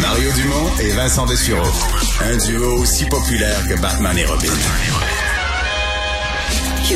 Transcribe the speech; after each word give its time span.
Mario 0.00 0.30
Dumont 0.32 0.70
et 0.80 0.90
Vincent 0.90 1.26
Dessureau. 1.26 1.66
Un 2.22 2.36
duo 2.36 2.80
aussi 2.80 3.06
populaire 3.06 3.58
que 3.68 3.80
Batman 3.80 4.16
et 4.18 4.24
Robin. 4.24 4.52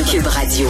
Cube 0.09 0.27
Radio. 0.27 0.67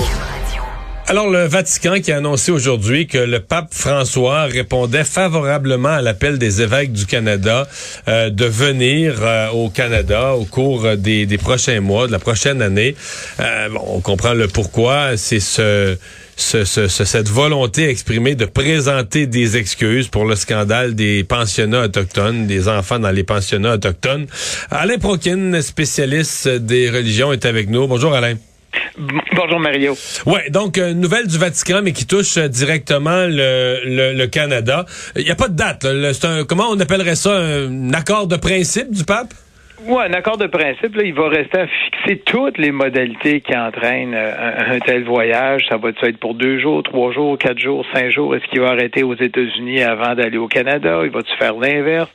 Alors, 1.07 1.29
le 1.29 1.45
Vatican 1.45 1.99
qui 1.99 2.11
a 2.11 2.17
annoncé 2.17 2.51
aujourd'hui 2.51 3.05
que 3.05 3.17
le 3.17 3.39
pape 3.39 3.73
François 3.73 4.43
répondait 4.43 5.03
favorablement 5.03 5.89
à 5.89 6.01
l'appel 6.01 6.37
des 6.39 6.61
évêques 6.61 6.93
du 6.93 7.05
Canada 7.05 7.67
euh, 8.07 8.29
de 8.29 8.45
venir 8.45 9.15
euh, 9.21 9.49
au 9.49 9.69
Canada 9.69 10.35
au 10.35 10.45
cours 10.45 10.95
des, 10.95 11.25
des, 11.25 11.37
prochains 11.37 11.81
mois, 11.81 12.07
de 12.07 12.11
la 12.11 12.19
prochaine 12.19 12.61
année. 12.61 12.95
Euh, 13.39 13.69
bon, 13.69 13.81
on 13.87 13.99
comprend 13.99 14.33
le 14.33 14.47
pourquoi. 14.47 15.17
C'est 15.17 15.41
ce, 15.41 15.97
ce, 16.41 16.65
ce, 16.65 16.87
cette 16.87 17.29
volonté 17.29 17.87
exprimée 17.89 18.35
de 18.35 18.45
présenter 18.45 19.27
des 19.27 19.57
excuses 19.57 20.07
pour 20.07 20.25
le 20.25 20.35
scandale 20.35 20.95
des 20.95 21.23
pensionnats 21.23 21.83
autochtones, 21.85 22.47
des 22.47 22.67
enfants 22.67 22.99
dans 22.99 23.11
les 23.11 23.23
pensionnats 23.23 23.75
autochtones. 23.75 24.27
Alain 24.69 24.97
Prokin, 24.97 25.61
spécialiste 25.61 26.47
des 26.47 26.89
religions, 26.89 27.31
est 27.31 27.45
avec 27.45 27.69
nous. 27.69 27.87
Bonjour 27.87 28.13
Alain. 28.13 28.35
Bonjour 29.35 29.59
Mario. 29.59 29.97
Ouais, 30.25 30.49
donc 30.49 30.77
euh, 30.77 30.93
nouvelle 30.93 31.27
du 31.27 31.37
Vatican, 31.37 31.81
mais 31.83 31.91
qui 31.91 32.05
touche 32.05 32.37
euh, 32.37 32.47
directement 32.47 33.27
le, 33.27 34.13
le, 34.13 34.27
Canada. 34.27 34.85
Il 35.17 35.25
n'y 35.25 35.31
a 35.31 35.35
pas 35.35 35.49
de 35.49 35.55
date. 35.55 35.85
C'est 36.13 36.25
un, 36.25 36.45
comment 36.45 36.69
on 36.69 36.79
appellerait 36.79 37.15
ça? 37.15 37.35
Un 37.35 37.93
accord 37.93 38.27
de 38.27 38.37
principe 38.37 38.91
du 38.91 39.03
pape? 39.03 39.33
Oui, 39.87 40.03
un 40.07 40.13
accord 40.13 40.37
de 40.37 40.45
principe, 40.45 40.95
là, 40.95 41.03
il 41.03 41.13
va 41.13 41.27
rester 41.27 41.59
à 41.59 41.67
fixer 41.67 42.19
toutes 42.19 42.59
les 42.59 42.71
modalités 42.71 43.41
qui 43.41 43.55
entraînent 43.55 44.13
euh, 44.13 44.75
un, 44.75 44.79
tel 44.79 45.03
voyage. 45.03 45.65
Ça 45.69 45.77
va 45.77 45.89
être 45.89 46.17
pour 46.19 46.35
deux 46.35 46.59
jours, 46.59 46.83
trois 46.83 47.11
jours, 47.11 47.35
quatre 47.37 47.57
jours, 47.57 47.83
cinq 47.91 48.11
jours? 48.11 48.35
Est-ce 48.35 48.45
qu'il 48.45 48.61
va 48.61 48.69
arrêter 48.69 49.01
aux 49.01 49.15
États-Unis 49.15 49.81
avant 49.81 50.13
d'aller 50.13 50.37
au 50.37 50.47
Canada? 50.47 51.01
Il 51.03 51.09
va-tu 51.09 51.35
faire 51.37 51.55
l'inverse? 51.55 52.11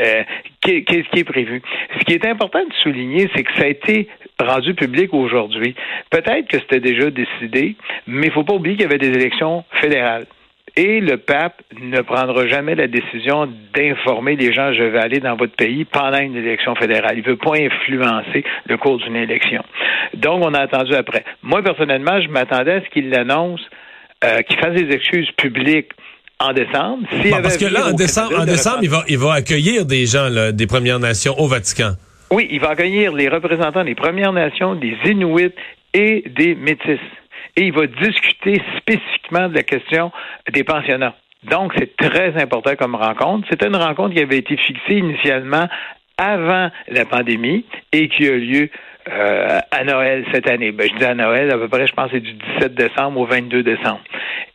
Euh, 0.00 0.22
Qu'est-ce 0.62 1.10
qui 1.10 1.20
est 1.20 1.24
prévu? 1.24 1.62
Ce 1.98 2.04
qui 2.04 2.14
est 2.14 2.26
important 2.26 2.60
de 2.60 2.72
souligner, 2.82 3.28
c'est 3.34 3.42
que 3.42 3.52
ça 3.56 3.64
a 3.64 3.68
été 3.68 4.08
rendu 4.38 4.74
public 4.74 5.12
aujourd'hui. 5.12 5.74
Peut-être 6.10 6.48
que 6.48 6.58
c'était 6.58 6.80
déjà 6.80 7.10
décidé, 7.10 7.76
mais 8.06 8.26
il 8.26 8.30
ne 8.30 8.34
faut 8.34 8.44
pas 8.44 8.54
oublier 8.54 8.76
qu'il 8.76 8.84
y 8.84 8.88
avait 8.88 8.98
des 8.98 9.08
élections 9.08 9.64
fédérales. 9.80 10.26
Et 10.76 11.00
le 11.00 11.16
pape 11.16 11.62
ne 11.80 12.00
prendra 12.00 12.46
jamais 12.46 12.74
la 12.74 12.86
décision 12.86 13.48
d'informer 13.74 14.36
les 14.36 14.52
gens 14.52 14.72
je 14.72 14.82
vais 14.82 14.98
aller 14.98 15.18
dans 15.18 15.36
votre 15.36 15.54
pays 15.54 15.84
pendant 15.84 16.18
une 16.18 16.36
élection 16.36 16.74
fédérale. 16.74 17.18
Il 17.18 17.24
ne 17.24 17.30
veut 17.30 17.36
pas 17.36 17.56
influencer 17.56 18.44
le 18.66 18.76
cours 18.76 18.98
d'une 18.98 19.16
élection. 19.16 19.62
Donc, 20.14 20.44
on 20.44 20.54
a 20.54 20.60
attendu 20.60 20.94
après. 20.94 21.24
Moi, 21.42 21.62
personnellement, 21.62 22.20
je 22.20 22.28
m'attendais 22.28 22.72
à 22.72 22.80
ce 22.82 22.88
qu'il 22.90 23.10
l'annonce, 23.10 23.60
euh, 24.24 24.42
qu'il 24.42 24.58
fasse 24.58 24.74
des 24.74 24.94
excuses 24.94 25.30
publiques 25.36 25.90
en 26.38 26.52
décembre. 26.52 27.06
parce 27.42 27.58
que 27.58 27.66
là, 27.66 27.88
en 27.88 27.92
décembre, 27.92 28.40
en 28.40 28.44
décembre 28.44 28.78
il, 28.82 28.90
va, 28.90 29.04
il 29.08 29.18
va 29.18 29.34
accueillir 29.34 29.84
des 29.84 30.06
gens 30.06 30.28
des 30.52 30.66
Premières 30.66 30.98
Nations 30.98 31.38
au 31.38 31.46
Vatican. 31.46 31.92
Oui, 32.30 32.48
il 32.50 32.60
va 32.60 32.70
accueillir 32.70 33.12
les 33.12 33.28
représentants 33.28 33.84
des 33.84 33.94
Premières 33.94 34.32
Nations, 34.32 34.74
des 34.74 34.96
Inuits 35.04 35.52
et 35.92 36.24
des 36.28 36.54
Métis 36.54 37.00
et 37.60 37.66
il 37.66 37.72
va 37.72 37.86
discuter 37.86 38.60
spécifiquement 38.78 39.48
de 39.48 39.54
la 39.54 39.62
question 39.62 40.10
des 40.50 40.64
pensionnats. 40.64 41.14
Donc, 41.44 41.72
c'est 41.78 41.94
très 41.96 42.40
important 42.40 42.74
comme 42.76 42.94
rencontre. 42.94 43.46
C'était 43.50 43.66
une 43.66 43.76
rencontre 43.76 44.14
qui 44.14 44.20
avait 44.20 44.38
été 44.38 44.56
fixée 44.56 44.96
initialement 44.96 45.68
avant 46.16 46.70
la 46.88 47.04
pandémie 47.04 47.64
et 47.92 48.08
qui 48.08 48.26
a 48.28 48.36
lieu 48.36 48.70
euh, 49.08 49.58
à 49.70 49.84
Noël 49.84 50.24
cette 50.32 50.48
année. 50.48 50.72
Ben, 50.72 50.88
je 50.90 50.98
dis 50.98 51.04
à 51.04 51.14
Noël, 51.14 51.50
à 51.50 51.58
peu 51.58 51.68
près, 51.68 51.86
je 51.86 51.92
pense 51.92 52.10
c'est 52.12 52.20
du 52.20 52.32
17 52.32 52.74
décembre 52.74 53.20
au 53.20 53.26
22 53.26 53.62
décembre. 53.62 54.00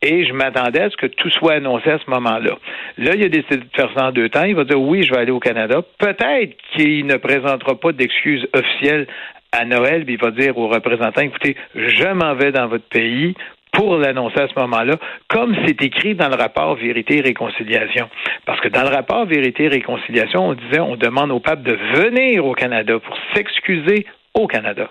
Et 0.02 0.26
je 0.26 0.34
m'attendais 0.34 0.82
à 0.82 0.90
ce 0.90 0.98
que 0.98 1.08
tout 1.08 1.30
soit 1.32 1.54
annoncé 1.54 1.90
à 1.90 1.98
ce 1.98 2.10
moment-là. 2.10 2.58
Là, 2.98 3.12
il 3.16 3.24
a 3.24 3.30
décidé 3.30 3.58
de 3.58 3.66
faire 3.76 3.90
ça 3.96 4.08
en 4.08 4.12
deux 4.12 4.30
temps. 4.30 4.44
Il 4.44 4.56
va 4.56 4.64
dire 4.64 4.80
oui, 4.80 5.04
je 5.04 5.12
vais 5.12 5.20
aller 5.20 5.32
au 5.32 5.40
Canada. 5.40 5.82
Peut-être 5.98 6.56
qu'il 6.74 7.08
ne 7.08 7.18
présentera 7.18 7.80
pas 7.80 7.92
d'excuses 7.92 8.48
officielles 8.54 9.08
à 9.56 9.66
Noël, 9.66 10.04
il 10.08 10.18
va 10.18 10.32
dire 10.32 10.58
aux 10.58 10.68
représentants, 10.68 11.22
écoutez, 11.22 11.56
je 11.76 12.14
m'en 12.14 12.36
vais 12.36 12.52
dans 12.52 12.68
votre 12.68 12.86
pays 12.86 13.36
pour 13.72 13.98
l'annoncer 13.98 14.40
à 14.40 14.48
ce 14.48 14.58
moment-là, 14.60 14.96
comme 15.30 15.56
c'est 15.66 15.82
écrit 15.82 16.16
dans 16.16 16.30
le 16.30 16.36
rapport 16.36 16.76
Vérité 16.76 17.18
et 17.18 17.22
Réconciliation. 17.22 18.10
Parce 18.46 18.62
que 18.62 18.70
dans 18.70 18.84
le 18.84 18.90
rapport 18.90 19.26
Vérité 19.26 19.66
et 19.66 19.68
Réconciliation, 19.68 20.48
on 20.48 20.54
disait, 20.54 20.80
on 20.80 20.96
demande 20.96 21.32
au 21.32 21.40
pape 21.40 21.62
de 21.64 21.74
venir 21.96 22.46
au 22.46 22.54
Canada 22.54 23.00
pour 23.00 23.18
s'excuser 23.34 24.06
au 24.34 24.48
Canada. 24.48 24.90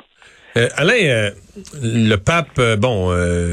Euh, 0.56 0.68
Alain, 0.76 1.02
euh, 1.04 1.30
le 1.80 2.16
pape, 2.16 2.58
euh, 2.58 2.76
bon, 2.76 3.10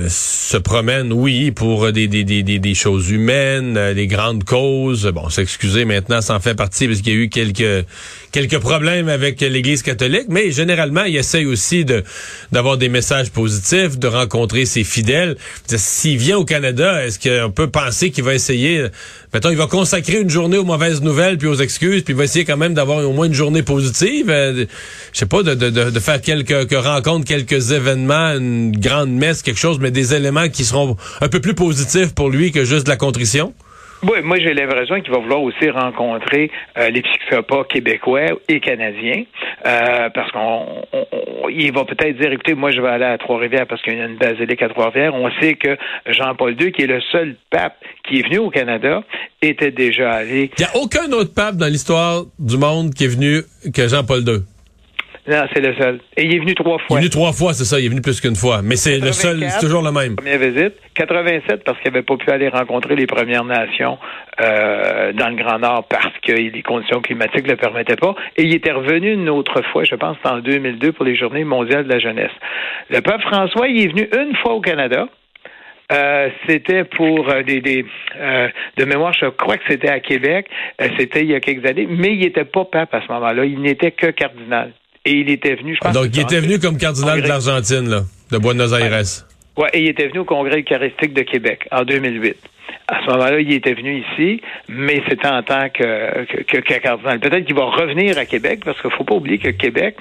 se 0.09 0.57
promène, 0.57 1.13
oui, 1.13 1.51
pour 1.51 1.91
des, 1.91 2.07
des, 2.07 2.23
des, 2.23 2.43
des 2.43 2.73
choses 2.73 3.09
humaines, 3.09 3.93
des 3.93 4.07
grandes 4.07 4.43
causes. 4.43 5.05
Bon, 5.13 5.29
s'excuser 5.29 5.85
maintenant, 5.85 6.21
ça 6.21 6.35
en 6.35 6.39
fait 6.39 6.55
partie 6.55 6.87
parce 6.87 7.01
qu'il 7.01 7.13
y 7.13 7.15
a 7.15 7.19
eu 7.19 7.29
quelques 7.29 7.85
quelques 8.31 8.59
problèmes 8.59 9.09
avec 9.09 9.41
l'Église 9.41 9.83
catholique, 9.83 10.27
mais 10.29 10.51
généralement, 10.51 11.03
il 11.03 11.15
essaye 11.15 11.45
aussi 11.45 11.85
de 11.85 12.03
d'avoir 12.51 12.77
des 12.77 12.89
messages 12.89 13.29
positifs, 13.29 13.99
de 13.99 14.07
rencontrer 14.07 14.65
ses 14.65 14.83
fidèles. 14.83 15.37
S'il 15.67 16.17
vient 16.17 16.37
au 16.37 16.45
Canada, 16.45 17.05
est-ce 17.05 17.19
qu'on 17.19 17.51
peut 17.51 17.69
penser 17.69 18.09
qu'il 18.11 18.23
va 18.23 18.33
essayer, 18.33 18.85
mettons, 19.33 19.49
il 19.49 19.57
va 19.57 19.67
consacrer 19.67 20.19
une 20.19 20.29
journée 20.29 20.57
aux 20.57 20.65
mauvaises 20.65 21.01
nouvelles 21.01 21.37
puis 21.37 21.47
aux 21.47 21.55
excuses, 21.55 22.03
puis 22.03 22.13
il 22.13 22.17
va 22.17 22.23
essayer 22.23 22.45
quand 22.45 22.57
même 22.57 22.73
d'avoir 22.73 23.05
au 23.05 23.11
moins 23.11 23.27
une 23.27 23.33
journée 23.33 23.63
positive, 23.63 24.27
je 24.27 24.65
sais 25.13 25.25
pas, 25.25 25.43
de, 25.43 25.53
de, 25.53 25.69
de, 25.69 25.99
faire 25.99 26.21
quelques 26.21 26.73
rencontres, 26.73 27.25
quelques 27.25 27.71
événements, 27.71 27.90
une 27.97 28.71
grande 28.71 29.11
messe, 29.11 29.41
quelque 29.41 29.59
chose, 29.59 29.79
mais 29.79 29.91
des 29.91 30.13
éléments 30.13 30.49
qui 30.49 30.63
seront 30.63 30.95
un 31.21 31.27
peu 31.27 31.39
plus 31.39 31.55
positifs 31.55 32.13
pour 32.13 32.29
lui 32.29 32.51
que 32.51 32.65
juste 32.65 32.85
de 32.85 32.89
la 32.89 32.97
contrition? 32.97 33.53
Oui, 34.03 34.17
moi 34.23 34.37
j'ai 34.39 34.53
l'impression 34.55 34.99
qu'il 35.01 35.11
va 35.11 35.19
vouloir 35.19 35.43
aussi 35.43 35.69
rencontrer 35.69 36.49
euh, 36.77 36.89
les 36.89 37.03
psychopathes 37.03 37.67
québécois 37.67 38.31
et 38.47 38.59
canadiens, 38.59 39.25
euh, 39.65 40.09
parce 40.09 40.31
qu'on 40.31 40.83
il 41.51 41.71
va 41.71 41.85
peut-être 41.85 42.17
dire, 42.17 42.31
écoutez, 42.31 42.55
moi 42.55 42.71
je 42.71 42.81
vais 42.81 42.87
aller 42.87 43.05
à 43.05 43.17
Trois-Rivières 43.19 43.67
parce 43.67 43.81
qu'il 43.83 43.95
y 43.95 44.01
a 44.01 44.05
une 44.05 44.17
basilique 44.17 44.61
à 44.63 44.69
Trois-Rivières. 44.69 45.13
On 45.13 45.29
sait 45.39 45.53
que 45.53 45.77
Jean-Paul 46.07 46.55
II, 46.59 46.71
qui 46.71 46.83
est 46.83 46.87
le 46.87 47.01
seul 47.11 47.35
pape 47.51 47.75
qui 48.07 48.19
est 48.19 48.23
venu 48.23 48.39
au 48.39 48.49
Canada, 48.49 49.03
était 49.41 49.71
déjà 49.71 50.11
allé. 50.11 50.49
Il 50.57 50.61
n'y 50.61 50.65
a 50.65 50.81
aucun 50.81 51.11
autre 51.11 51.33
pape 51.35 51.57
dans 51.57 51.67
l'histoire 51.67 52.23
du 52.39 52.57
monde 52.57 52.93
qui 52.95 53.03
est 53.03 53.07
venu 53.15 53.41
que 53.73 53.87
Jean-Paul 53.87 54.23
II. 54.27 54.39
Non, 55.27 55.45
c'est 55.53 55.61
le 55.61 55.75
seul. 55.75 55.99
Et 56.17 56.25
il 56.25 56.35
est 56.35 56.39
venu 56.39 56.55
trois 56.55 56.79
fois. 56.79 56.87
Il 56.89 56.93
est 56.95 56.99
venu 57.01 57.09
trois 57.09 57.31
fois, 57.31 57.53
c'est 57.53 57.63
ça. 57.63 57.79
Il 57.79 57.85
est 57.85 57.89
venu 57.89 58.01
plus 58.01 58.19
qu'une 58.19 58.35
fois. 58.35 58.61
Mais 58.63 58.75
c'est 58.75 58.99
le 58.99 59.11
seul, 59.11 59.43
c'est 59.49 59.59
toujours 59.59 59.83
le 59.83 59.91
même. 59.91 60.15
Première 60.15 60.39
visite. 60.39 60.73
87 60.95 61.63
parce 61.63 61.79
qu'il 61.79 61.91
n'avait 61.91 62.03
pas 62.03 62.17
pu 62.17 62.29
aller 62.31 62.49
rencontrer 62.49 62.95
les 62.95 63.05
Premières 63.05 63.45
Nations 63.45 63.97
euh, 64.41 65.13
dans 65.13 65.29
le 65.29 65.35
Grand 65.35 65.59
Nord 65.59 65.85
parce 65.89 66.13
que 66.25 66.33
les 66.33 66.63
conditions 66.63 67.01
climatiques 67.01 67.45
ne 67.45 67.51
le 67.51 67.57
permettaient 67.57 67.95
pas. 67.95 68.15
Et 68.37 68.43
il 68.43 68.53
était 68.53 68.71
revenu 68.71 69.13
une 69.13 69.29
autre 69.29 69.61
fois, 69.71 69.83
je 69.83 69.95
pense, 69.95 70.17
en 70.23 70.39
2002 70.39 70.91
pour 70.91 71.05
les 71.05 71.15
Journées 71.15 71.43
mondiales 71.43 71.85
de 71.85 71.93
la 71.93 71.99
jeunesse. 71.99 72.31
Le 72.89 73.01
peuple 73.01 73.21
François, 73.21 73.67
il 73.67 73.81
est 73.81 73.87
venu 73.87 74.09
une 74.17 74.35
fois 74.37 74.53
au 74.53 74.61
Canada. 74.61 75.07
Euh, 75.91 76.29
c'était 76.47 76.85
pour 76.85 77.29
euh, 77.29 77.43
des, 77.43 77.59
des 77.59 77.85
euh, 78.17 78.47
de 78.77 78.85
mémoire, 78.85 79.13
je 79.13 79.25
crois 79.25 79.57
que 79.57 79.63
c'était 79.67 79.89
à 79.89 79.99
Québec. 79.99 80.47
c'était 80.97 81.21
il 81.21 81.31
y 81.31 81.35
a 81.35 81.41
quelques 81.41 81.65
années, 81.65 81.87
mais 81.89 82.13
il 82.13 82.19
n'était 82.19 82.45
pas 82.45 82.63
pape 82.63 82.93
à 82.93 83.01
ce 83.01 83.11
moment-là. 83.11 83.43
Il 83.43 83.61
n'était 83.61 83.91
que 83.91 84.07
cardinal. 84.07 84.71
Et 85.05 85.13
il 85.13 85.29
était 85.29 85.55
venu, 85.55 85.75
je 85.75 85.79
pense. 85.79 85.93
Donc, 85.93 86.07
il 86.13 86.21
était 86.21 86.39
venu 86.39 86.59
comme 86.59 86.77
cardinal 86.77 87.21
de 87.21 87.27
l'Argentine, 87.27 87.89
là, 87.89 88.03
de 88.31 88.37
Buenos 88.37 88.73
Aires. 88.73 89.03
Ouais, 89.57 89.69
et 89.73 89.81
il 89.81 89.89
était 89.89 90.07
venu 90.07 90.19
au 90.19 90.25
Congrès 90.25 90.59
eucharistique 90.59 91.13
de 91.13 91.23
Québec 91.23 91.67
en 91.71 91.83
2008. 91.83 92.37
À 92.87 93.01
ce 93.01 93.11
moment-là, 93.11 93.39
il 93.39 93.53
était 93.53 93.73
venu 93.73 94.03
ici, 94.03 94.41
mais 94.67 95.01
c'était 95.07 95.27
en 95.27 95.43
tant 95.43 95.69
que, 95.69 96.25
que, 96.43 96.57
que 96.57 96.73
cardinal. 96.79 97.19
Peut-être 97.19 97.45
qu'il 97.45 97.55
va 97.55 97.65
revenir 97.65 98.17
à 98.17 98.25
Québec, 98.25 98.61
parce 98.65 98.79
qu'il 98.81 98.89
ne 98.89 98.95
faut 98.95 99.03
pas 99.03 99.15
oublier 99.15 99.37
que 99.37 99.49
Québec 99.49 99.95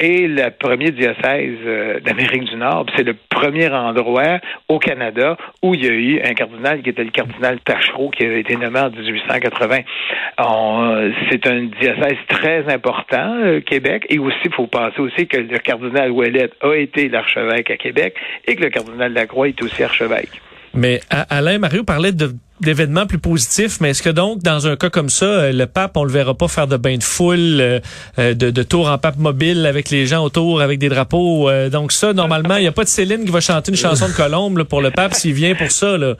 est 0.00 0.28
le 0.28 0.50
premier 0.50 0.90
diocèse 0.90 1.58
euh, 1.66 2.00
d'Amérique 2.00 2.44
du 2.44 2.56
Nord. 2.56 2.86
C'est 2.96 3.04
le 3.04 3.14
premier 3.30 3.68
endroit 3.68 4.38
au 4.68 4.78
Canada 4.78 5.36
où 5.62 5.74
il 5.74 5.84
y 5.84 5.88
a 5.88 5.92
eu 5.92 6.20
un 6.22 6.34
cardinal 6.34 6.82
qui 6.82 6.90
était 6.90 7.04
le 7.04 7.10
cardinal 7.10 7.58
Tachereau, 7.60 8.10
qui 8.10 8.24
avait 8.24 8.40
été 8.40 8.56
nommé 8.56 8.80
en 8.80 8.90
1880. 8.90 9.78
C'est 11.30 11.46
un 11.46 11.64
diocèse 11.64 12.18
très 12.28 12.72
important, 12.72 13.36
euh, 13.42 13.60
Québec, 13.60 14.06
et 14.08 14.18
aussi, 14.18 14.36
il 14.44 14.52
faut 14.52 14.66
penser 14.66 15.00
aussi 15.00 15.26
que 15.26 15.38
le 15.38 15.58
cardinal 15.58 16.10
Ouellet 16.10 16.50
a 16.60 16.74
été 16.74 17.08
l'archevêque 17.08 17.70
à 17.70 17.76
Québec 17.76 18.14
et 18.46 18.56
que 18.56 18.62
le 18.62 18.70
cardinal 18.70 19.12
Lacroix 19.12 19.48
est 19.48 19.62
aussi 19.62 19.82
archevêque. 19.82 20.40
Mais 20.74 21.00
Alain 21.08 21.58
Mario 21.58 21.84
parlait 21.84 22.12
d'événements 22.60 23.06
plus 23.06 23.18
positifs, 23.18 23.80
mais 23.80 23.90
est-ce 23.90 24.02
que 24.02 24.10
donc, 24.10 24.42
dans 24.42 24.66
un 24.66 24.76
cas 24.76 24.90
comme 24.90 25.08
ça, 25.08 25.26
euh, 25.26 25.52
le 25.52 25.66
pape, 25.66 25.96
on 25.96 26.04
le 26.04 26.10
verra 26.10 26.34
pas 26.34 26.48
faire 26.48 26.66
de 26.66 26.76
bain 26.76 26.96
de 26.96 27.02
foule, 27.02 27.60
euh, 27.60 27.80
euh, 28.18 28.34
de, 28.34 28.50
de 28.50 28.62
tour 28.62 28.88
en 28.88 28.98
pape 28.98 29.16
mobile 29.16 29.66
avec 29.66 29.90
les 29.90 30.06
gens 30.06 30.24
autour, 30.24 30.60
avec 30.60 30.78
des 30.78 30.88
drapeaux? 30.88 31.50
donc 31.70 31.92
ça, 31.92 32.12
normalement, 32.12 32.56
il 32.56 32.62
n'y 32.62 32.66
a 32.66 32.72
pas 32.72 32.84
de 32.84 32.88
Céline 32.88 33.24
qui 33.24 33.30
va 33.30 33.40
chanter 33.40 33.70
une 33.70 33.76
chanson 33.76 34.08
de 34.08 34.12
Colombe 34.12 34.64
pour 34.64 34.80
le 34.80 34.90
pape 34.90 35.14
s'il 35.14 35.34
vient 35.34 35.54
pour 35.54 35.70
ça. 35.70 35.96
Là. 35.96 36.14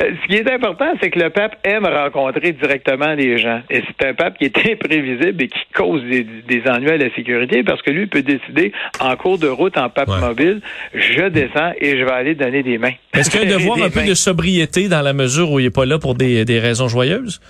Ce 0.00 0.26
qui 0.28 0.36
est 0.36 0.50
important, 0.50 0.86
c'est 1.00 1.10
que 1.10 1.18
le 1.18 1.30
pape 1.30 1.56
aime 1.64 1.86
rencontrer 1.86 2.52
directement 2.52 3.14
les 3.14 3.38
gens. 3.38 3.60
Et 3.70 3.82
c'est 3.86 4.08
un 4.08 4.14
pape 4.14 4.38
qui 4.38 4.44
est 4.44 4.58
imprévisible 4.72 5.42
et 5.42 5.48
qui 5.48 5.58
cause 5.74 6.02
des, 6.02 6.62
ennuis 6.68 6.90
à 6.90 6.96
la 6.96 7.14
sécurité 7.14 7.62
parce 7.62 7.82
que 7.82 7.90
lui 7.90 8.06
peut 8.06 8.22
décider 8.22 8.72
en 9.00 9.16
cours 9.16 9.38
de 9.38 9.48
route 9.48 9.76
en 9.76 9.88
pape 9.88 10.08
mobile, 10.20 10.60
je 10.94 11.28
descends 11.28 11.72
et 11.80 11.98
je 11.98 12.04
vais 12.04 12.12
aller 12.12 12.34
donner 12.34 12.62
des 12.62 12.78
mains. 12.78 12.92
Est-ce 13.14 13.30
qu'il 13.30 13.40
y 13.40 13.52
a 13.52 13.54
un 13.54 13.58
devoir 13.58 13.82
un 13.82 13.90
peu 13.90 14.04
de 14.04 14.14
sobriété 14.14 14.88
dans 14.88 15.02
la 15.02 15.12
mesure 15.12 15.50
où 15.50 15.58
il 15.58 15.64
n'est 15.64 15.70
pas 15.70 15.86
là 15.86 15.98
pour 15.98 16.14
des, 16.14 16.44
raisons 16.58 16.88
joyeuses? 16.88 17.40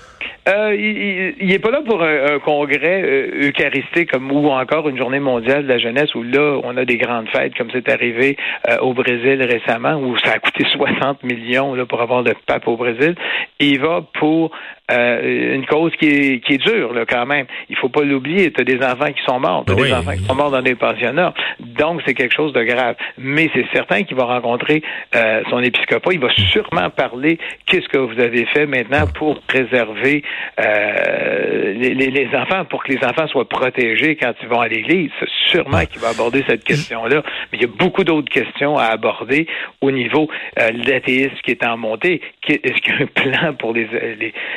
Euh, 0.48 0.74
il 0.74 1.46
n'est 1.46 1.58
pas 1.58 1.70
là 1.70 1.82
pour 1.84 2.02
un, 2.02 2.38
congrès 2.38 3.02
euh, 3.04 3.48
eucharistique 3.48 4.10
comme 4.10 4.30
ou 4.32 4.48
encore 4.48 4.88
une 4.88 4.96
journée 4.96 5.20
mondiale 5.20 5.64
de 5.64 5.68
la 5.68 5.78
jeunesse 5.78 6.14
où 6.14 6.22
là 6.22 6.58
on 6.64 6.76
a 6.76 6.86
des 6.86 6.96
grandes 6.96 7.28
fêtes 7.28 7.54
comme 7.54 7.68
c'est 7.70 7.88
arrivé 7.90 8.36
euh, 8.68 8.78
au 8.78 8.94
Brésil 8.94 9.42
récemment 9.42 9.96
où 9.96 10.16
ça 10.18 10.32
a 10.32 10.38
coûté 10.38 10.64
60 10.72 11.22
millions 11.24 11.74
là, 11.74 11.84
pour 11.84 12.00
avoir 12.00 12.22
le 12.22 12.32
pape 12.46 12.66
au 12.68 12.76
Brésil. 12.76 13.14
il 13.60 13.80
va 13.80 14.02
pour 14.18 14.50
euh, 14.90 15.54
une 15.54 15.66
cause 15.66 15.92
qui 15.96 16.06
est, 16.06 16.44
qui 16.44 16.54
est 16.54 16.58
dure 16.58 16.94
là, 16.94 17.04
quand 17.04 17.26
même. 17.26 17.46
Il 17.68 17.76
faut 17.76 17.90
pas 17.90 18.02
l'oublier. 18.02 18.50
Tu 18.52 18.60
as 18.62 18.64
des 18.64 18.78
enfants 18.82 19.12
qui 19.12 19.22
sont 19.26 19.38
morts, 19.38 19.64
tu 19.66 19.72
as 19.72 19.76
des 19.76 19.92
enfants 19.92 20.16
qui 20.16 20.24
sont 20.24 20.34
morts 20.34 20.50
dans 20.50 20.62
des 20.62 20.74
pensionnats. 20.76 21.34
Donc, 21.60 22.00
c'est 22.06 22.14
quelque 22.14 22.34
chose 22.34 22.54
de 22.54 22.62
grave. 22.62 22.96
Mais 23.18 23.50
c'est 23.54 23.66
certain 23.74 24.02
qu'il 24.04 24.16
va 24.16 24.24
rencontrer 24.24 24.82
euh, 25.14 25.42
son 25.50 25.62
épiscopat. 25.62 26.12
Il 26.12 26.20
va 26.20 26.30
sûrement 26.30 26.88
parler 26.88 27.38
qu'est-ce 27.66 27.88
que 27.88 27.98
vous 27.98 28.18
avez 28.18 28.46
fait 28.46 28.66
maintenant 28.66 29.06
pour 29.14 29.40
préserver 29.42 30.22
euh, 30.58 31.74
les, 31.74 31.94
les, 31.94 32.28
enfants, 32.34 32.64
pour 32.64 32.82
que 32.82 32.92
les 32.92 33.04
enfants 33.04 33.26
soient 33.28 33.48
protégés 33.48 34.16
quand 34.16 34.32
ils 34.42 34.48
vont 34.48 34.60
à 34.60 34.68
l'église. 34.68 35.10
Sûrement 35.50 35.84
qu'il 35.86 36.00
va 36.00 36.10
aborder 36.10 36.44
cette 36.46 36.64
question-là. 36.64 37.22
Mais 37.52 37.58
il 37.58 37.62
y 37.62 37.64
a 37.64 37.68
beaucoup 37.78 38.04
d'autres 38.04 38.30
questions 38.30 38.76
à 38.76 38.86
aborder 38.86 39.46
au 39.80 39.90
niveau 39.90 40.28
de 40.56 40.88
l'athéisme 40.88 41.34
qui 41.44 41.52
est 41.52 41.64
en 41.64 41.76
montée. 41.76 42.20
Est-ce 42.48 42.80
qu'il 42.82 42.94
y 42.94 42.96
a 42.96 43.02
un 43.02 43.06
plan 43.06 43.54
pour 43.54 43.72
les, 43.74 43.88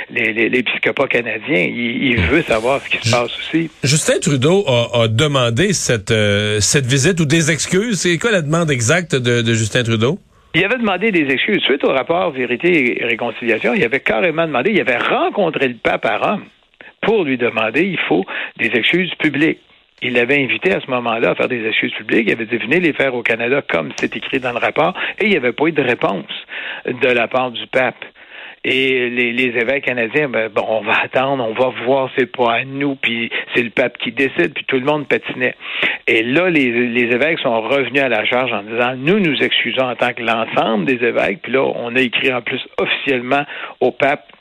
les 0.09 0.49
l'épiscopat 0.49 1.07
canadien. 1.07 1.59
Il, 1.59 2.19
veut 2.21 2.41
savoir 2.41 2.81
ce 2.81 2.89
qui 2.89 2.97
se 2.97 3.11
passe 3.11 3.37
aussi. 3.37 3.69
Justin 3.83 4.19
Trudeau 4.19 4.65
a, 4.67 5.07
demandé 5.07 5.73
cette, 5.73 6.11
euh, 6.11 6.59
cette 6.59 6.85
visite 6.85 7.19
ou 7.19 7.25
des 7.25 7.51
excuses. 7.51 7.99
C'est 8.01 8.17
quoi 8.17 8.31
la 8.31 8.41
demande 8.41 8.69
exacte 8.71 9.15
de, 9.15 9.43
Justin 9.53 9.83
Trudeau? 9.83 10.19
Il 10.53 10.63
avait 10.63 10.77
demandé 10.77 11.11
des 11.11 11.31
excuses. 11.31 11.61
Suite 11.63 11.83
au 11.83 11.91
rapport 11.91 12.31
Vérité 12.31 13.01
et 13.01 13.05
Réconciliation, 13.05 13.73
il 13.73 13.83
avait 13.83 14.01
carrément 14.01 14.45
demandé, 14.45 14.71
il 14.71 14.81
avait 14.81 14.97
rencontré 14.97 15.67
le 15.67 15.75
pape 15.75 16.05
à 16.05 16.17
Rome 16.17 16.43
pour 17.01 17.23
lui 17.23 17.37
demander, 17.37 17.83
il 17.83 17.99
faut 18.07 18.25
des 18.57 18.67
excuses 18.67 19.13
publiques. 19.15 19.59
Il 20.01 20.13
l'avait 20.13 20.43
invité 20.43 20.73
à 20.73 20.79
ce 20.79 20.89
moment-là 20.89 21.31
à 21.31 21.35
faire 21.35 21.47
des 21.47 21.65
excuses 21.65 21.93
publiques. 21.93 22.25
Il 22.27 22.33
avait 22.33 22.45
dit 22.45 22.57
les 22.57 22.93
faire 22.93 23.13
au 23.13 23.21
Canada 23.21 23.61
comme 23.61 23.91
c'est 23.97 24.15
écrit 24.15 24.39
dans 24.39 24.51
le 24.51 24.57
rapport 24.57 24.93
et 25.19 25.25
il 25.25 25.29
n'y 25.29 25.37
avait 25.37 25.51
pas 25.51 25.65
eu 25.65 25.71
de 25.71 25.81
réponse 25.81 26.31
de 26.85 27.07
la 27.07 27.27
part 27.27 27.51
du 27.51 27.67
pape. 27.67 28.03
Et 28.63 29.09
les, 29.09 29.33
les 29.33 29.59
évêques 29.59 29.85
canadiens, 29.85 30.29
ben, 30.29 30.47
bon, 30.49 30.63
on 30.67 30.81
va 30.81 31.01
attendre, 31.03 31.43
on 31.43 31.53
va 31.53 31.73
voir, 31.83 32.11
c'est 32.15 32.31
pas 32.31 32.53
à 32.57 32.63
nous, 32.63 32.95
puis 32.95 33.31
c'est 33.55 33.63
le 33.63 33.71
pape 33.71 33.97
qui 33.97 34.11
décide, 34.11 34.53
puis 34.53 34.65
tout 34.67 34.77
le 34.77 34.85
monde 34.85 35.07
patinait. 35.07 35.55
Et 36.05 36.21
là, 36.21 36.47
les, 36.49 36.69
les 36.89 37.15
évêques 37.15 37.39
sont 37.39 37.59
revenus 37.59 38.03
à 38.03 38.09
la 38.09 38.23
charge 38.25 38.53
en 38.53 38.61
disant, 38.61 38.93
nous 38.97 39.19
nous 39.19 39.41
excusons 39.41 39.85
en 39.85 39.95
tant 39.95 40.13
que 40.13 40.21
l'ensemble 40.21 40.85
des 40.85 41.03
évêques, 41.03 41.39
puis 41.41 41.53
là, 41.53 41.63
on 41.63 41.95
a 41.95 42.01
écrit 42.01 42.31
en 42.31 42.41
plus 42.41 42.61
officiellement 42.77 43.45
au 43.79 43.91
pape 43.91 44.31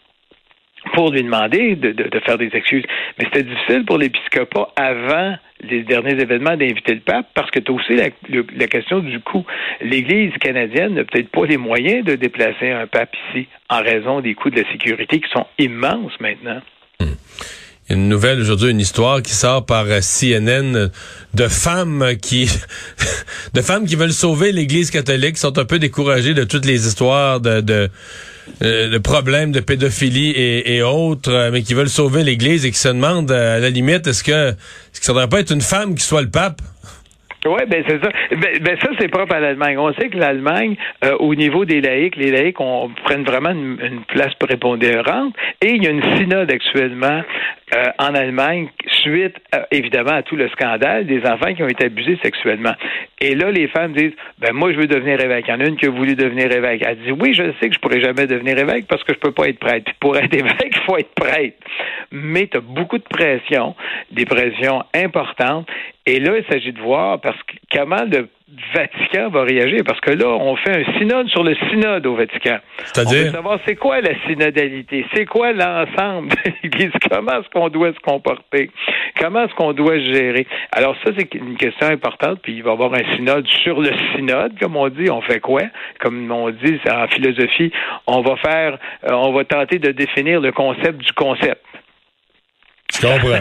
pour 0.92 1.10
lui 1.10 1.22
demander 1.22 1.76
de, 1.76 1.92
de, 1.92 2.20
faire 2.20 2.38
des 2.38 2.50
excuses. 2.52 2.84
Mais 3.18 3.26
c'était 3.26 3.44
difficile 3.44 3.84
pour 3.84 3.98
l'épiscopat 3.98 4.72
avant 4.76 5.36
les 5.62 5.82
derniers 5.82 6.20
événements 6.20 6.56
d'inviter 6.56 6.94
le 6.94 7.00
pape 7.00 7.26
parce 7.34 7.50
que 7.50 7.58
tu 7.58 7.70
as 7.70 7.74
aussi 7.74 7.94
la, 7.94 8.66
question 8.66 9.00
du 9.00 9.20
coût. 9.20 9.44
L'Église 9.80 10.32
canadienne 10.40 10.94
n'a 10.94 11.04
peut-être 11.04 11.30
pas 11.30 11.46
les 11.46 11.56
moyens 11.56 12.04
de 12.04 12.14
déplacer 12.14 12.70
un 12.70 12.86
pape 12.86 13.14
ici 13.28 13.46
en 13.68 13.82
raison 13.82 14.20
des 14.20 14.34
coûts 14.34 14.50
de 14.50 14.60
la 14.60 14.70
sécurité 14.72 15.20
qui 15.20 15.30
sont 15.30 15.46
immenses 15.58 16.18
maintenant. 16.20 16.60
Hmm. 17.00 17.14
Une 17.90 18.08
nouvelle 18.08 18.40
aujourd'hui, 18.40 18.70
une 18.70 18.80
histoire 18.80 19.20
qui 19.20 19.32
sort 19.32 19.66
par 19.66 19.84
euh, 19.86 19.98
CNN 20.00 20.90
de 21.34 21.48
femmes 21.48 22.16
qui 22.22 22.48
de 23.54 23.60
femmes 23.60 23.84
qui 23.84 23.96
veulent 23.96 24.12
sauver 24.12 24.52
l'Église 24.52 24.92
catholique, 24.92 25.36
sont 25.36 25.58
un 25.58 25.64
peu 25.64 25.80
découragées 25.80 26.32
de 26.32 26.44
toutes 26.44 26.66
les 26.66 26.86
histoires 26.86 27.40
de, 27.40 27.60
de 27.60 27.90
euh, 28.62 28.88
le 28.88 29.00
problème 29.00 29.52
de 29.52 29.60
pédophilie 29.60 30.32
et, 30.36 30.82
autres, 30.82 31.32
euh, 31.32 31.50
mais 31.52 31.62
qui 31.62 31.74
veulent 31.74 31.88
sauver 31.88 32.22
l'Église 32.22 32.66
et 32.66 32.70
qui 32.70 32.78
se 32.78 32.88
demandent, 32.88 33.30
euh, 33.30 33.56
à 33.56 33.60
la 33.60 33.70
limite, 33.70 34.06
est-ce 34.06 34.22
que, 34.22 34.50
est-ce 34.50 35.00
que 35.00 35.06
ça 35.06 35.12
devrait 35.12 35.28
pas 35.28 35.40
être 35.40 35.52
une 35.52 35.60
femme 35.60 35.94
qui 35.94 36.02
soit 36.02 36.22
le 36.22 36.30
pape? 36.30 36.60
Oui, 37.46 37.62
ben 37.70 37.82
c'est 37.88 38.02
ça. 38.04 38.10
Ben, 38.32 38.58
ben, 38.60 38.76
ça, 38.82 38.90
c'est 38.98 39.08
propre 39.08 39.34
à 39.34 39.40
l'Allemagne. 39.40 39.78
On 39.78 39.94
sait 39.94 40.10
que 40.10 40.18
l'Allemagne, 40.18 40.76
au 41.20 41.34
niveau 41.34 41.64
des 41.64 41.80
laïcs, 41.80 42.16
les 42.16 42.30
laïcs 42.30 42.58
prennent 43.04 43.24
vraiment 43.24 43.48
une, 43.48 43.78
une, 43.80 44.04
place 44.08 44.34
prépondérante. 44.34 45.34
Et 45.62 45.70
il 45.70 45.82
y 45.82 45.86
a 45.86 45.90
une 45.90 46.02
synode 46.18 46.50
actuellement 46.50 47.22
euh, 47.74 47.90
en 47.98 48.14
Allemagne 48.14 48.68
suite, 49.02 49.36
euh, 49.54 49.62
évidemment, 49.70 50.12
à 50.12 50.22
tout 50.22 50.36
le 50.36 50.48
scandale 50.48 51.06
des 51.06 51.22
enfants 51.24 51.54
qui 51.54 51.62
ont 51.62 51.68
été 51.68 51.86
abusés 51.86 52.18
sexuellement. 52.22 52.74
Et 53.20 53.34
là, 53.34 53.50
les 53.50 53.68
femmes 53.68 53.92
disent, 53.92 54.14
ben 54.38 54.52
moi, 54.52 54.72
je 54.72 54.78
veux 54.78 54.86
devenir 54.86 55.20
évêque. 55.20 55.44
Il 55.48 55.50
y 55.50 55.54
en 55.54 55.60
a 55.60 55.66
une 55.66 55.76
qui 55.76 55.86
a 55.86 55.90
voulu 55.90 56.16
devenir 56.16 56.50
évêque. 56.50 56.82
Elle 56.84 56.98
dit, 56.98 57.12
oui, 57.12 57.34
je 57.34 57.44
sais 57.60 57.68
que 57.68 57.74
je 57.74 57.80
pourrais 57.80 58.00
jamais 58.00 58.26
devenir 58.26 58.58
évêque 58.58 58.86
parce 58.88 59.04
que 59.04 59.14
je 59.14 59.18
peux 59.18 59.32
pas 59.32 59.48
être 59.48 59.58
prêtre. 59.58 59.90
Pour 60.00 60.16
être 60.16 60.34
évêque, 60.34 60.72
il 60.72 60.82
faut 60.84 60.98
être 60.98 61.14
prêtre. 61.14 61.56
Mais 62.10 62.48
tu 62.48 62.56
as 62.56 62.60
beaucoup 62.60 62.98
de 62.98 63.04
pression, 63.04 63.74
des 64.10 64.24
pressions 64.24 64.84
importantes. 64.94 65.68
Et 66.06 66.18
là, 66.18 66.38
il 66.38 66.44
s'agit 66.52 66.72
de 66.72 66.80
voir 66.80 67.20
parce 67.20 67.40
que 67.44 67.54
comment 67.72 68.04
le 68.04 68.28
Vatican 68.74 69.28
va 69.30 69.42
réagir 69.42 69.82
parce 69.86 70.00
que 70.00 70.10
là, 70.10 70.26
on 70.26 70.56
fait 70.56 70.84
un 70.84 70.98
synode 70.98 71.28
sur 71.28 71.44
le 71.44 71.54
synode 71.70 72.04
au 72.06 72.16
Vatican. 72.16 72.58
C'est-à-dire? 72.78 73.20
On 73.20 73.24
veut 73.26 73.30
savoir 73.30 73.58
c'est 73.64 73.76
quoi 73.76 74.00
la 74.00 74.10
synodalité, 74.26 75.06
c'est 75.14 75.24
quoi 75.24 75.52
l'ensemble? 75.52 76.30
De 76.44 76.52
l'Église, 76.62 76.90
comment 77.10 77.40
est-ce 77.40 77.48
qu'on 77.50 77.68
doit 77.68 77.92
se 77.92 78.00
comporter, 78.00 78.70
comment 79.18 79.44
est-ce 79.44 79.54
qu'on 79.54 79.72
doit 79.72 79.94
se 79.94 80.12
gérer? 80.12 80.46
Alors 80.72 80.96
ça, 81.04 81.12
c'est 81.16 81.32
une 81.34 81.56
question 81.56 81.88
importante, 81.88 82.40
puis 82.42 82.54
il 82.54 82.62
va 82.62 82.70
y 82.70 82.72
avoir 82.72 82.92
un 82.94 83.16
synode 83.16 83.46
sur 83.46 83.80
le 83.80 83.90
synode, 84.14 84.58
comme 84.58 84.76
on 84.76 84.88
dit, 84.88 85.10
on 85.10 85.20
fait 85.20 85.40
quoi? 85.40 85.62
Comme 86.00 86.30
on 86.30 86.50
dit 86.50 86.78
en 86.90 87.06
philosophie, 87.08 87.72
on 88.06 88.20
va 88.22 88.36
faire, 88.36 88.78
euh, 89.04 89.12
on 89.12 89.32
va 89.32 89.44
tenter 89.44 89.78
de 89.78 89.92
définir 89.92 90.40
le 90.40 90.52
concept 90.52 90.98
du 90.98 91.12
concept. 91.12 91.62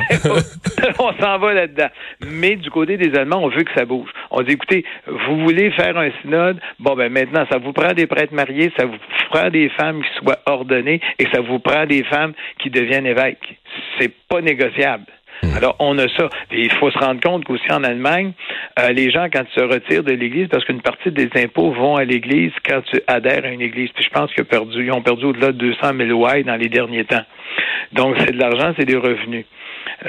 on 1.00 1.14
s'en 1.22 1.38
va 1.38 1.54
là-dedans. 1.54 1.90
Mais 2.26 2.56
du 2.56 2.70
côté 2.70 2.98
des 2.98 3.18
Allemands, 3.18 3.44
on 3.44 3.50
veut 3.50 3.64
que 3.64 3.74
ça 3.76 3.86
bouge. 3.86 4.10
On 4.32 4.42
dit, 4.42 4.54
écoutez, 4.54 4.86
vous 5.08 5.40
voulez 5.44 5.72
faire 5.72 5.98
un 5.98 6.10
synode, 6.22 6.60
bon, 6.80 6.96
ben 6.96 7.12
maintenant, 7.12 7.46
ça 7.52 7.58
vous 7.58 7.74
prend 7.74 7.94
des 7.94 8.08
prêtres 8.08 8.34
mariés, 8.34 8.72
ça 8.78 8.86
vous 8.86 8.98
prend 9.32 9.50
des 9.50 9.70
femmes 9.70 10.02
qui 10.02 10.24
soient 10.24 10.40
ordonnées 10.46 11.02
et 11.18 11.28
ça 11.34 11.42
vous 11.42 11.60
prend 11.60 11.86
des 11.86 12.04
femmes 12.04 12.34
qui 12.60 12.70
deviennent 12.70 13.06
évêques. 13.06 13.58
C'est 14.00 14.14
pas 14.28 14.42
négociable. 14.42 15.06
Hmm. 15.42 15.56
Alors, 15.56 15.76
on 15.80 15.98
a 15.98 16.08
ça. 16.18 16.30
Et 16.52 16.62
il 16.64 16.72
faut 16.74 16.92
se 16.92 16.98
rendre 16.98 17.22
compte 17.22 17.46
qu'aussi 17.46 17.72
en 17.72 17.84
Allemagne, 17.84 18.34
euh, 18.80 18.90
les 18.92 19.10
gens, 19.10 19.28
quand 19.32 19.44
ils 19.44 19.60
se 19.60 19.66
retirent 19.66 20.04
de 20.04 20.12
l'Église, 20.12 20.48
parce 20.50 20.66
qu'une 20.66 20.82
partie 20.82 21.12
des 21.12 21.30
impôts 21.36 21.72
vont 21.72 21.96
à 21.96 22.04
l'Église 22.04 22.52
quand 22.68 22.82
tu 22.92 23.00
adhères 23.08 23.46
à 23.46 23.50
une 23.50 23.62
Église. 23.62 23.90
Puis 23.96 24.04
je 24.04 24.10
pense 24.10 24.34
qu'ils 24.34 24.44
ont 24.44 24.48
perdu, 24.48 24.86
ils 24.86 24.92
ont 24.92 25.02
perdu 25.02 25.26
au-delà 25.26 25.48
de 25.48 25.58
200 25.58 25.92
000 25.98 26.12
ouailles 26.12 26.44
dans 26.44 26.58
les 26.58 26.68
derniers 26.68 27.06
temps. 27.06 27.24
Donc, 27.94 28.16
c'est 28.20 28.32
de 28.32 28.40
l'argent, 28.40 28.74
c'est 28.78 28.86
des 28.86 28.96
revenus. 28.96 29.46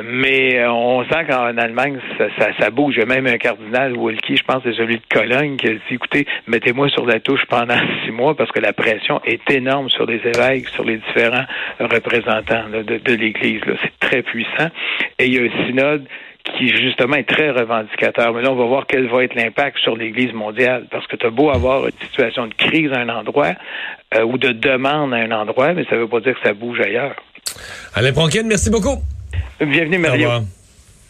Mais 0.04 0.58
euh, 0.58 0.70
on 0.70 1.04
sent 1.04 1.24
qu'en 1.28 1.56
Allemagne, 1.56 1.98
ça, 2.18 2.26
ça, 2.38 2.48
ça, 2.58 2.70
bouge. 2.70 2.94
Il 2.96 3.00
y 3.00 3.02
a 3.02 3.06
même 3.06 3.26
un 3.26 3.38
cardinal, 3.38 3.96
Wolki, 3.96 4.36
je 4.36 4.44
pense, 4.44 4.62
c'est 4.64 4.74
celui 4.74 4.96
de 4.96 5.02
Cologne, 5.10 5.56
qui 5.56 5.66
a 5.66 5.70
dit, 5.72 5.80
écoutez, 5.90 6.26
mettez-moi 6.46 6.88
sur 6.90 7.06
la 7.06 7.18
touche 7.20 7.44
pendant 7.46 7.78
six 8.04 8.10
mois 8.10 8.36
parce 8.36 8.52
que 8.52 8.60
la 8.60 8.72
pression 8.72 9.20
est 9.24 9.50
énorme 9.50 9.88
sur 9.88 10.06
les 10.06 10.20
évêques, 10.24 10.68
sur 10.68 10.84
les 10.84 10.98
différents 10.98 11.44
représentants 11.80 12.68
de, 12.68 12.82
de 12.82 13.14
l'Église. 13.14 13.62
C'est 13.82 13.98
très 13.98 14.22
puissant. 14.22 14.68
Et 15.18 15.26
il 15.26 15.34
y 15.34 15.38
a 15.38 15.42
un 15.42 15.66
synode 15.66 16.06
qui 16.44 16.68
justement 16.68 17.16
est 17.16 17.28
très 17.28 17.50
revendicateur. 17.50 18.32
Mais 18.32 18.42
là, 18.42 18.50
on 18.50 18.56
va 18.56 18.64
voir 18.64 18.86
quel 18.86 19.06
va 19.08 19.24
être 19.24 19.34
l'impact 19.34 19.78
sur 19.78 19.96
l'Église 19.96 20.32
mondiale, 20.32 20.86
parce 20.90 21.06
que 21.06 21.16
tu 21.16 21.26
as 21.26 21.30
beau 21.30 21.50
avoir 21.50 21.86
une 21.86 21.98
situation 22.00 22.46
de 22.46 22.54
crise 22.54 22.92
à 22.92 23.00
un 23.00 23.08
endroit 23.08 23.52
euh, 24.14 24.24
ou 24.24 24.38
de 24.38 24.52
demande 24.52 25.12
à 25.14 25.18
un 25.18 25.30
endroit, 25.30 25.74
mais 25.74 25.84
ça 25.84 25.96
ne 25.96 26.02
veut 26.02 26.08
pas 26.08 26.20
dire 26.20 26.34
que 26.34 26.46
ça 26.46 26.54
bouge 26.54 26.80
ailleurs. 26.80 27.16
Alain 27.94 28.12
Pronkin, 28.12 28.44
merci 28.44 28.70
beaucoup. 28.70 29.02
Bienvenue, 29.60 29.98
Mario. 29.98 30.30